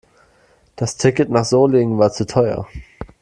[0.77, 2.67] Das Ticket nach Solingen war zu teuer